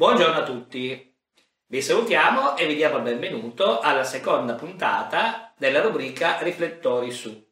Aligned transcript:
Buongiorno 0.00 0.38
a 0.38 0.44
tutti, 0.44 1.14
vi 1.66 1.82
salutiamo 1.82 2.56
e 2.56 2.66
vi 2.66 2.74
diamo 2.74 2.96
il 2.96 3.02
benvenuto 3.02 3.80
alla 3.80 4.02
seconda 4.02 4.54
puntata 4.54 5.52
della 5.58 5.82
rubrica 5.82 6.38
Riflettori 6.40 7.10
su, 7.10 7.46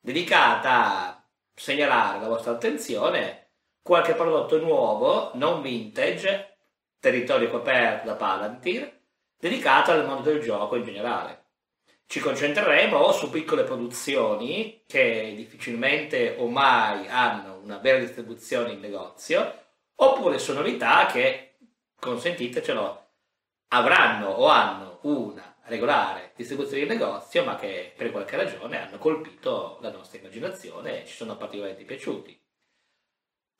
dedicata 0.00 0.70
a 0.72 1.24
segnalare 1.54 2.18
alla 2.18 2.26
vostra 2.26 2.50
attenzione 2.50 3.50
qualche 3.80 4.14
prodotto 4.14 4.58
nuovo, 4.58 5.30
non 5.34 5.62
vintage, 5.62 6.56
territorio 6.98 7.48
coperto 7.48 8.08
da 8.08 8.16
Palantir, 8.16 9.02
dedicato 9.38 9.92
al 9.92 10.04
mondo 10.04 10.28
del 10.28 10.42
gioco 10.42 10.74
in 10.74 10.82
generale. 10.82 11.44
Ci 12.06 12.18
concentreremo 12.18 13.12
su 13.12 13.30
piccole 13.30 13.62
produzioni 13.62 14.82
che 14.88 15.34
difficilmente 15.36 16.34
o 16.36 16.48
mai 16.48 17.06
hanno 17.06 17.60
una 17.62 17.78
vera 17.78 17.98
distribuzione 17.98 18.72
in 18.72 18.80
negozio, 18.80 19.66
oppure 19.94 20.40
su 20.40 20.52
novità 20.52 21.06
che 21.06 21.51
consentitecelo, 22.02 23.10
avranno 23.68 24.30
o 24.30 24.48
hanno 24.48 24.98
una 25.02 25.54
regolare 25.66 26.32
distribuzione 26.34 26.82
di 26.82 26.88
negozio, 26.88 27.44
ma 27.44 27.54
che 27.54 27.94
per 27.96 28.10
qualche 28.10 28.36
ragione 28.36 28.82
hanno 28.82 28.98
colpito 28.98 29.78
la 29.80 29.92
nostra 29.92 30.18
immaginazione 30.18 31.02
e 31.02 31.06
ci 31.06 31.14
sono 31.14 31.36
particolarmente 31.36 31.84
piaciuti. 31.84 32.36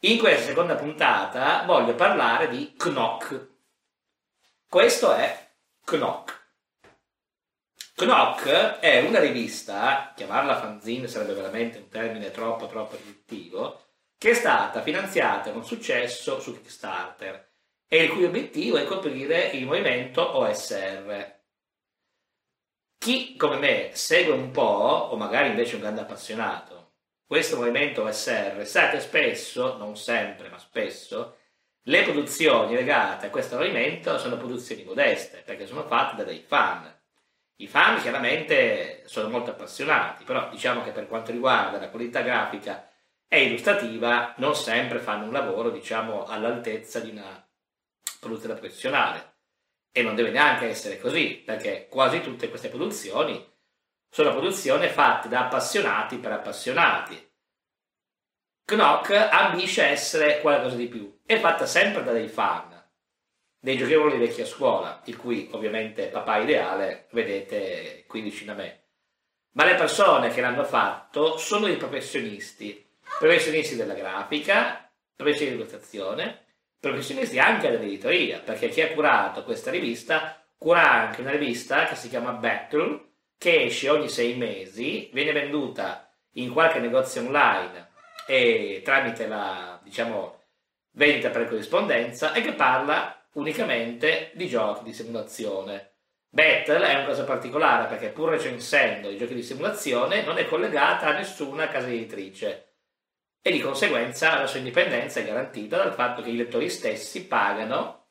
In 0.00 0.18
questa 0.18 0.46
seconda 0.46 0.74
puntata 0.74 1.62
voglio 1.66 1.94
parlare 1.94 2.48
di 2.48 2.74
Knock. 2.76 3.50
Questo 4.68 5.12
è 5.12 5.50
Knock. 5.84 6.40
Knock 7.94 8.48
è 8.80 9.06
una 9.06 9.20
rivista, 9.20 10.12
chiamarla 10.16 10.58
fanzine 10.58 11.06
sarebbe 11.06 11.34
veramente 11.34 11.78
un 11.78 11.88
termine 11.88 12.32
troppo 12.32 12.66
troppo 12.66 12.96
riduttivo, 12.96 13.84
che 14.18 14.30
è 14.30 14.34
stata 14.34 14.82
finanziata 14.82 15.52
con 15.52 15.64
successo 15.64 16.40
su 16.40 16.54
Kickstarter 16.54 17.50
e 17.92 18.04
il 18.04 18.10
cui 18.10 18.24
obiettivo 18.24 18.78
è 18.78 18.84
coprire 18.84 19.48
il 19.48 19.66
movimento 19.66 20.38
OSR. 20.38 21.40
Chi 22.96 23.36
come 23.36 23.58
me 23.58 23.90
segue 23.92 24.32
un 24.32 24.50
po', 24.50 25.10
o 25.10 25.16
magari 25.18 25.50
invece 25.50 25.74
un 25.74 25.82
grande 25.82 26.00
appassionato, 26.00 26.92
questo 27.26 27.56
movimento 27.56 28.04
OSR 28.04 28.64
sa 28.64 28.88
che 28.88 28.98
spesso, 28.98 29.76
non 29.76 29.98
sempre 29.98 30.48
ma 30.48 30.56
spesso, 30.58 31.36
le 31.82 32.02
produzioni 32.04 32.74
legate 32.74 33.26
a 33.26 33.30
questo 33.30 33.56
movimento 33.56 34.18
sono 34.18 34.38
produzioni 34.38 34.84
modeste, 34.84 35.42
perché 35.44 35.66
sono 35.66 35.86
fatte 35.86 36.16
da 36.16 36.24
dei 36.24 36.40
fan. 36.40 36.90
I 37.56 37.66
fan 37.66 38.00
chiaramente 38.00 39.02
sono 39.04 39.28
molto 39.28 39.50
appassionati, 39.50 40.24
però 40.24 40.48
diciamo 40.48 40.82
che 40.82 40.92
per 40.92 41.08
quanto 41.08 41.30
riguarda 41.30 41.78
la 41.78 41.90
qualità 41.90 42.22
grafica 42.22 42.88
e 43.28 43.42
illustrativa 43.44 44.32
non 44.38 44.56
sempre 44.56 44.98
fanno 44.98 45.26
un 45.26 45.32
lavoro 45.32 45.68
diciamo 45.68 46.24
all'altezza 46.24 46.98
di 46.98 47.10
una 47.10 47.46
produzione 48.22 48.54
professionale. 48.54 49.30
E 49.90 50.02
non 50.02 50.14
deve 50.14 50.30
neanche 50.30 50.66
essere 50.66 50.98
così, 50.98 51.42
perché 51.44 51.88
quasi 51.90 52.20
tutte 52.22 52.48
queste 52.48 52.68
produzioni 52.68 53.44
sono 54.08 54.30
produzioni 54.30 54.88
fatte 54.88 55.28
da 55.28 55.46
appassionati 55.46 56.18
per 56.18 56.32
appassionati. 56.32 57.30
Knock 58.64 59.10
ambisce 59.10 59.82
a 59.82 59.86
essere 59.86 60.40
qualcosa 60.40 60.76
di 60.76 60.86
più, 60.86 61.20
è 61.26 61.38
fatta 61.38 61.66
sempre 61.66 62.04
da 62.04 62.12
dei 62.12 62.28
fan, 62.28 62.70
dei 63.58 63.76
giochevoli 63.76 64.18
vecchia 64.18 64.46
scuola, 64.46 65.02
il 65.04 65.16
cui 65.16 65.48
ovviamente 65.52 66.06
papà 66.06 66.38
ideale 66.38 67.08
vedete 67.10 68.04
qui 68.06 68.20
vicino 68.22 68.52
a 68.52 68.54
me. 68.54 68.84
Ma 69.54 69.64
le 69.64 69.74
persone 69.74 70.30
che 70.30 70.40
l'hanno 70.40 70.64
fatto 70.64 71.36
sono 71.36 71.66
dei 71.66 71.76
professionisti, 71.76 72.88
professionisti 73.18 73.76
della 73.76 73.94
grafica, 73.94 74.90
professionisti 75.14 75.56
dell'illustrazione, 75.56 76.41
professionisti 76.82 77.38
anche 77.38 77.70
dell'editoria, 77.70 78.40
perché 78.40 78.68
chi 78.68 78.80
ha 78.80 78.90
curato 78.90 79.44
questa 79.44 79.70
rivista 79.70 80.44
cura 80.58 80.90
anche 80.90 81.20
una 81.20 81.30
rivista 81.30 81.86
che 81.86 81.94
si 81.94 82.08
chiama 82.08 82.32
Battle, 82.32 83.10
che 83.38 83.62
esce 83.62 83.88
ogni 83.88 84.08
sei 84.08 84.34
mesi, 84.34 85.08
viene 85.12 85.30
venduta 85.30 86.12
in 86.32 86.50
qualche 86.50 86.80
negozio 86.80 87.24
online 87.24 87.90
e 88.26 88.82
tramite 88.84 89.28
la, 89.28 89.78
diciamo, 89.80 90.40
vendita 90.94 91.30
per 91.30 91.46
corrispondenza 91.46 92.32
e 92.32 92.42
che 92.42 92.52
parla 92.52 93.26
unicamente 93.34 94.32
di 94.34 94.48
giochi 94.48 94.82
di 94.82 94.92
simulazione. 94.92 95.92
Battle 96.30 96.84
è 96.84 96.94
una 96.96 97.04
cosa 97.04 97.22
particolare 97.22 97.86
perché 97.86 98.08
pur 98.08 98.30
recensendo 98.30 99.08
i 99.08 99.18
giochi 99.18 99.34
di 99.34 99.42
simulazione 99.44 100.24
non 100.24 100.36
è 100.36 100.46
collegata 100.46 101.06
a 101.06 101.12
nessuna 101.12 101.68
casa 101.68 101.86
editrice 101.86 102.71
e 103.42 103.50
di 103.50 103.60
conseguenza 103.60 104.38
la 104.38 104.46
sua 104.46 104.60
indipendenza 104.60 105.18
è 105.18 105.24
garantita 105.24 105.76
dal 105.76 105.92
fatto 105.92 106.22
che 106.22 106.30
i 106.30 106.36
lettori 106.36 106.70
stessi 106.70 107.26
pagano 107.26 108.06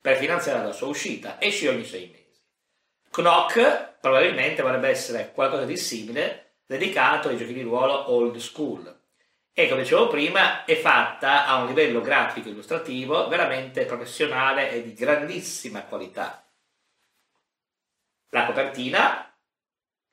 per 0.00 0.16
finanziare 0.16 0.64
la 0.64 0.72
sua 0.72 0.88
uscita, 0.88 1.40
esce 1.40 1.68
ogni 1.68 1.84
sei 1.84 2.08
mesi. 2.08 2.42
Knock 3.10 3.98
probabilmente 4.00 4.62
vorrebbe 4.62 4.88
essere 4.88 5.30
qualcosa 5.32 5.64
di 5.64 5.76
simile 5.76 6.56
dedicato 6.66 7.28
ai 7.28 7.36
giochi 7.36 7.52
di 7.52 7.62
ruolo 7.62 8.10
old 8.10 8.36
school 8.38 9.02
e 9.52 9.68
come 9.68 9.82
dicevo 9.82 10.08
prima 10.08 10.64
è 10.64 10.74
fatta 10.74 11.46
a 11.46 11.56
un 11.56 11.68
livello 11.68 12.00
grafico 12.00 12.48
illustrativo 12.48 13.28
veramente 13.28 13.84
professionale 13.84 14.72
e 14.72 14.82
di 14.82 14.94
grandissima 14.94 15.84
qualità. 15.84 16.44
La 18.30 18.46
copertina 18.46 19.23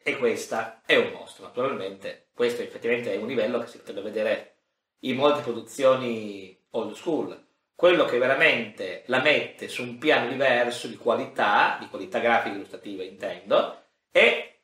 è 0.03 0.17
questa, 0.17 0.81
è 0.85 0.95
un 0.95 1.11
mostro 1.11 1.45
naturalmente 1.45 2.21
questo 2.41 2.63
effettivamente 2.63 3.13
è 3.13 3.17
un 3.17 3.27
livello 3.27 3.59
che 3.59 3.67
si 3.67 3.77
potrebbe 3.77 4.01
vedere 4.01 4.55
in 5.01 5.15
molte 5.15 5.41
produzioni 5.41 6.59
old 6.71 6.95
school. 6.95 7.49
Quello 7.75 8.05
che 8.05 8.17
veramente 8.17 9.03
la 9.05 9.21
mette 9.21 9.67
su 9.67 9.83
un 9.83 9.99
piano 9.99 10.27
diverso 10.27 10.87
di 10.87 10.97
qualità, 10.97 11.77
di 11.79 11.87
qualità 11.87 12.17
grafica 12.17 12.55
illustrativa 12.55 13.03
intendo, 13.03 13.79
è 14.09 14.59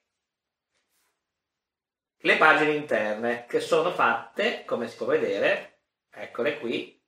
le 2.15 2.37
pagine 2.37 2.73
interne 2.73 3.45
che 3.47 3.59
sono 3.59 3.91
fatte, 3.91 4.65
come 4.65 4.87
si 4.87 4.95
può 4.95 5.05
vedere, 5.05 5.81
eccole 6.11 6.57
qui, 6.57 6.99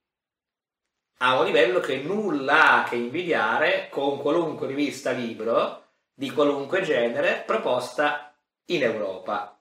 a 1.18 1.40
un 1.40 1.46
livello 1.46 1.80
che 1.80 1.98
nulla 1.98 2.84
ha 2.84 2.88
che 2.88 2.96
invidiare 2.96 3.90
con 3.90 4.20
qualunque 4.22 4.68
rivista 4.68 5.10
libro 5.10 5.89
di 6.20 6.32
qualunque 6.32 6.82
genere 6.82 7.44
proposta 7.46 8.36
in 8.66 8.84
Europa 8.84 9.60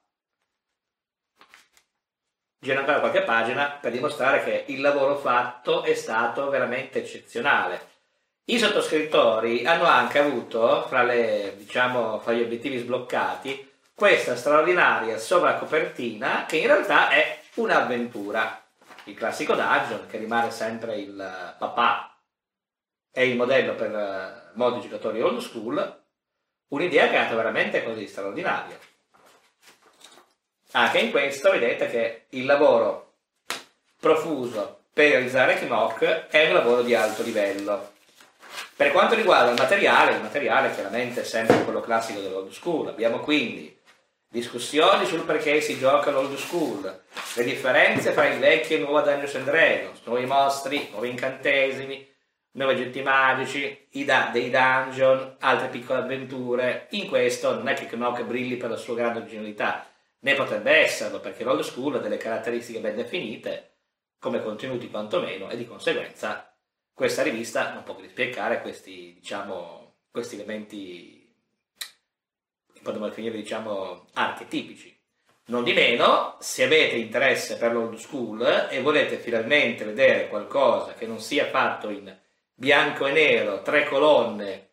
giro 2.61 2.79
ancora 2.79 2.99
qualche 2.99 3.21
pagina 3.21 3.77
per 3.79 3.91
dimostrare 3.91 4.43
che 4.43 4.65
il 4.67 4.81
lavoro 4.81 5.15
fatto 5.15 5.83
è 5.83 5.93
stato 5.93 6.49
veramente 6.49 6.99
eccezionale. 6.99 7.87
I 8.45 8.59
sottoscrittori 8.59 9.65
hanno 9.65 9.85
anche 9.85 10.19
avuto, 10.19 10.85
fra, 10.87 11.03
le, 11.03 11.53
diciamo, 11.55 12.19
fra 12.19 12.33
gli 12.33 12.41
obiettivi 12.41 12.79
sbloccati, 12.79 13.67
questa 13.93 14.35
straordinaria 14.35 15.17
sovracopertina 15.17 16.45
che 16.45 16.57
in 16.57 16.67
realtà 16.67 17.09
è 17.09 17.39
un'avventura. 17.55 18.61
Il 19.05 19.15
classico 19.15 19.53
dungeon 19.53 20.07
che 20.07 20.17
rimane 20.17 20.51
sempre 20.51 20.97
il 20.97 21.55
papà 21.57 22.13
e 23.11 23.27
il 23.27 23.37
modello 23.37 23.75
per 23.75 24.51
molti 24.55 24.81
giocatori 24.81 25.21
old 25.21 25.39
school, 25.39 25.98
un'idea 26.69 27.07
creata 27.07 27.35
veramente 27.35 27.83
così 27.83 28.07
straordinaria. 28.07 28.77
Anche 30.71 30.99
in 30.99 31.11
questo 31.11 31.51
vedete 31.51 31.89
che 31.89 32.25
il 32.29 32.45
lavoro 32.45 33.13
profuso 33.99 34.81
per 34.93 35.11
realizzare 35.11 35.57
Knock 35.59 36.27
è 36.27 36.47
un 36.47 36.53
lavoro 36.53 36.81
di 36.81 36.93
alto 36.93 37.23
livello. 37.23 37.93
Per 38.75 38.91
quanto 38.91 39.15
riguarda 39.15 39.51
il 39.51 39.57
materiale, 39.57 40.15
il 40.15 40.21
materiale 40.21 40.73
chiaramente 40.73 41.21
è 41.21 41.23
sempre 41.23 41.63
quello 41.63 41.81
classico 41.81 42.19
dell'old 42.19 42.51
school. 42.51 42.87
Abbiamo 42.87 43.19
quindi 43.19 43.77
discussioni 44.27 45.05
sul 45.05 45.23
perché 45.23 45.59
si 45.59 45.77
gioca 45.79 46.11
l'old 46.11 46.37
school, 46.37 47.01
le 47.35 47.43
differenze 47.43 48.11
fra 48.11 48.27
il 48.27 48.39
vecchio 48.39 48.75
e 48.75 48.79
il 48.79 48.85
nuovo 48.85 49.01
Dungeons 49.01 49.35
and 49.35 49.45
Dragons, 49.45 49.99
nuovi 50.03 50.25
mostri, 50.25 50.87
nuovi 50.91 51.09
incantesimi, 51.09 52.08
nuovi 52.65 52.81
oggetti 52.81 53.01
magici, 53.01 53.87
da- 54.03 54.29
dei 54.33 54.49
dungeon, 54.49 55.37
altre 55.39 55.69
piccole 55.69 55.99
avventure. 55.99 56.87
In 56.91 57.07
questo 57.07 57.55
non 57.55 57.67
è 57.69 57.73
che 57.73 57.87
Knock 57.87 58.23
brilli 58.23 58.57
per 58.57 58.69
la 58.69 58.75
sua 58.75 58.95
grande 58.95 59.19
originalità, 59.19 59.87
ne 60.19 60.33
potrebbe 60.33 60.71
esserlo 60.71 61.21
perché 61.21 61.45
l'old 61.45 61.61
school 61.61 61.95
ha 61.95 61.99
delle 61.99 62.17
caratteristiche 62.17 62.79
ben 62.79 62.95
definite, 62.95 63.77
come 64.19 64.43
contenuti 64.43 64.89
quantomeno, 64.89 65.49
e 65.49 65.55
di 65.55 65.65
conseguenza 65.65 66.53
questa 66.93 67.23
rivista 67.23 67.71
non 67.71 67.83
può 67.83 67.95
che 67.95 68.01
rispecchiare 68.01 68.61
questi, 68.61 69.13
diciamo, 69.13 69.95
questi 70.11 70.35
elementi 70.35 71.33
potremmo 72.83 73.07
definire, 73.07 73.37
diciamo, 73.37 74.07
archetipici. 74.13 74.97
Non 75.45 75.63
di 75.63 75.71
meno, 75.71 76.35
se 76.39 76.65
avete 76.65 76.95
interesse 76.97 77.55
per 77.55 77.71
l'old 77.71 77.95
school 77.95 78.67
e 78.69 78.81
volete 78.81 79.17
finalmente 79.17 79.85
vedere 79.85 80.27
qualcosa 80.27 80.93
che 80.93 81.07
non 81.07 81.21
sia 81.21 81.45
fatto 81.45 81.89
in 81.89 82.15
bianco 82.59 83.07
e 83.07 83.13
nero, 83.13 83.61
tre 83.61 83.85
colonne, 83.85 84.71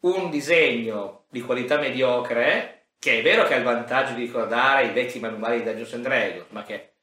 un 0.00 0.30
disegno 0.30 1.26
di 1.30 1.40
qualità 1.40 1.78
mediocre, 1.78 2.88
che 2.98 3.20
è 3.20 3.22
vero 3.22 3.44
che 3.44 3.54
ha 3.54 3.58
il 3.58 3.62
vantaggio 3.62 4.14
di 4.14 4.22
ricordare 4.22 4.86
i 4.86 4.92
vecchi 4.92 5.20
manuali 5.20 5.58
di 5.58 5.62
Dungeons 5.62 5.92
and 5.94 6.02
Dragons, 6.02 6.46
ma 6.48 6.64
che 6.64 6.94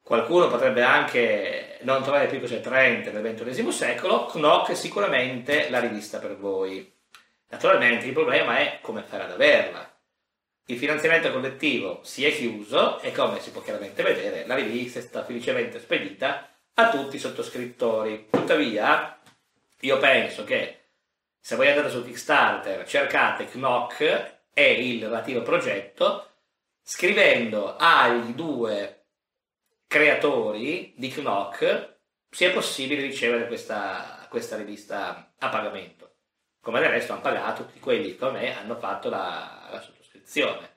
qualcuno 0.00 0.46
potrebbe 0.46 0.82
anche 0.82 1.78
non 1.80 2.00
trovare 2.02 2.28
più 2.28 2.38
cose 2.38 2.58
attraenti 2.58 3.10
nel 3.10 3.34
XXI 3.34 3.72
secolo, 3.72 4.26
Knock 4.26 4.70
è 4.70 4.74
sicuramente 4.74 5.68
la 5.68 5.80
rivista 5.80 6.20
per 6.20 6.36
voi. 6.36 6.90
Naturalmente 7.48 8.06
il 8.06 8.12
problema 8.12 8.58
è 8.58 8.78
come 8.80 9.02
fare 9.02 9.24
ad 9.24 9.32
averla. 9.32 9.92
Il 10.66 10.78
finanziamento 10.78 11.32
collettivo 11.32 12.00
si 12.04 12.24
è 12.24 12.32
chiuso 12.32 13.00
e 13.00 13.10
come 13.10 13.40
si 13.40 13.50
può 13.50 13.62
chiaramente 13.62 14.04
vedere 14.04 14.46
la 14.46 14.54
rivista 14.54 15.00
è 15.00 15.02
stata 15.02 15.24
felicemente 15.24 15.80
spedita 15.80 16.48
a 16.78 16.90
tutti 16.90 17.16
i 17.16 17.18
sottoscrittori. 17.18 18.28
Tuttavia, 18.30 19.20
io 19.80 19.98
penso 19.98 20.44
che 20.44 20.90
se 21.40 21.56
voi 21.56 21.68
andate 21.68 21.90
su 21.90 22.04
Kickstarter, 22.04 22.86
cercate 22.86 23.46
Knock 23.46 24.42
e 24.52 24.72
il 24.72 25.02
relativo 25.02 25.42
progetto, 25.42 26.30
scrivendo 26.82 27.76
ai 27.76 28.34
due 28.34 29.06
creatori 29.88 30.94
di 30.96 31.10
Knock 31.10 31.96
sia 32.30 32.52
possibile 32.52 33.02
ricevere 33.02 33.46
questa, 33.46 34.26
questa 34.28 34.56
rivista 34.56 35.32
a 35.36 35.48
pagamento. 35.48 36.16
Come 36.60 36.80
del 36.80 36.90
resto 36.90 37.12
hanno 37.12 37.22
pagato 37.22 37.64
tutti 37.64 37.80
quelli 37.80 38.10
che 38.10 38.18
come 38.18 38.40
me 38.40 38.56
hanno 38.56 38.76
fatto 38.76 39.08
la, 39.08 39.68
la 39.70 39.80
sottoscrizione. 39.80 40.76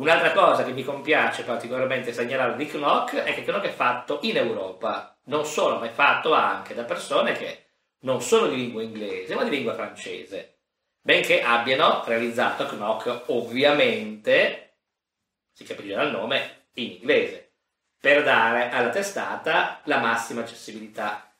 Un'altra 0.00 0.32
cosa 0.32 0.64
che 0.64 0.72
mi 0.72 0.82
compiace 0.82 1.44
particolarmente 1.44 2.14
segnalare 2.14 2.56
di 2.56 2.66
Knock 2.66 3.16
è 3.16 3.34
che 3.34 3.44
Knock 3.44 3.66
è 3.66 3.70
fatto 3.70 4.20
in 4.22 4.38
Europa, 4.38 5.14
non 5.24 5.44
solo, 5.44 5.78
ma 5.78 5.84
è 5.84 5.90
fatto 5.90 6.32
anche 6.32 6.72
da 6.72 6.84
persone 6.84 7.32
che 7.32 7.66
non 8.00 8.22
sono 8.22 8.46
di 8.46 8.56
lingua 8.56 8.82
inglese, 8.82 9.34
ma 9.34 9.44
di 9.44 9.50
lingua 9.50 9.74
francese, 9.74 10.60
benché 11.02 11.42
abbiano 11.42 12.02
realizzato 12.06 12.66
Knock 12.66 13.24
ovviamente 13.26 14.78
si 15.52 15.64
capisce 15.64 15.94
dal 15.94 16.10
nome, 16.10 16.68
in 16.76 16.92
inglese, 16.92 17.56
per 18.00 18.22
dare 18.22 18.70
alla 18.70 18.88
testata 18.88 19.82
la 19.84 19.98
massima 19.98 20.40
accessibilità. 20.40 21.30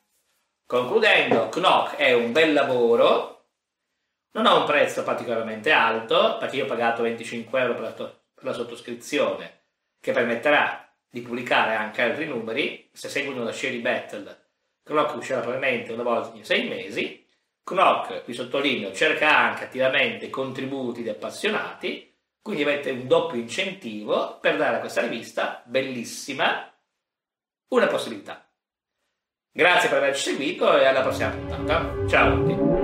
Concludendo, 0.67 1.49
Knock 1.49 1.95
è 1.95 2.13
un 2.13 2.31
bel 2.31 2.53
lavoro, 2.53 3.47
non 4.33 4.45
ha 4.45 4.53
un 4.53 4.65
prezzo 4.65 5.01
particolarmente 5.01 5.71
alto, 5.71 6.37
perché 6.37 6.57
io 6.57 6.65
ho 6.65 6.67
pagato 6.67 7.01
25 7.01 7.59
euro 7.59 7.73
per 7.73 7.81
la, 7.81 8.19
la 8.41 8.53
sottoscrizione, 8.53 9.63
che 9.99 10.11
permetterà 10.11 10.93
di 11.09 11.21
pubblicare 11.21 11.75
anche 11.75 12.01
altri 12.01 12.25
numeri, 12.25 12.89
se 12.93 13.09
seguono 13.09 13.43
la 13.43 13.51
Sherry 13.51 13.79
Battle, 13.79 14.41
Knock 14.83 15.15
uscirà 15.15 15.39
probabilmente 15.39 15.91
una 15.91 16.03
volta 16.03 16.29
ogni 16.29 16.43
sei 16.43 16.67
mesi, 16.67 17.25
Knock, 17.63 18.23
qui 18.23 18.33
sottolineo, 18.33 18.91
cerca 18.91 19.37
anche 19.37 19.65
attivamente 19.65 20.29
contributi 20.29 21.03
di 21.03 21.09
appassionati, 21.09 22.13
quindi 22.41 22.63
avete 22.63 22.91
un 22.91 23.07
doppio 23.07 23.39
incentivo 23.39 24.39
per 24.39 24.57
dare 24.57 24.77
a 24.77 24.79
questa 24.79 25.01
rivista, 25.01 25.61
bellissima, 25.65 26.73
una 27.69 27.87
possibilità. 27.87 28.45
Grazie 29.53 29.89
per 29.89 29.99
averci 29.99 30.31
seguito 30.31 30.77
e 30.77 30.85
alla 30.85 31.01
prossima 31.01 31.29
puntata. 31.29 32.07
Ciao 32.07 32.33
a 32.33 32.35
tutti. 32.35 32.80